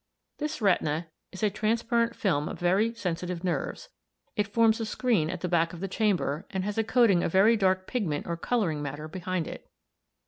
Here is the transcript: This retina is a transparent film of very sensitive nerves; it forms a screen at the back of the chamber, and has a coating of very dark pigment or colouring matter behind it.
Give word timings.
This 0.39 0.63
retina 0.63 1.09
is 1.31 1.43
a 1.43 1.51
transparent 1.51 2.15
film 2.15 2.49
of 2.49 2.57
very 2.59 2.91
sensitive 2.95 3.43
nerves; 3.43 3.89
it 4.35 4.47
forms 4.47 4.79
a 4.79 4.85
screen 4.87 5.29
at 5.29 5.41
the 5.41 5.47
back 5.47 5.73
of 5.73 5.79
the 5.79 5.87
chamber, 5.87 6.47
and 6.49 6.63
has 6.63 6.79
a 6.79 6.83
coating 6.83 7.21
of 7.21 7.31
very 7.31 7.55
dark 7.55 7.85
pigment 7.85 8.25
or 8.25 8.35
colouring 8.35 8.81
matter 8.81 9.07
behind 9.07 9.47
it. 9.47 9.69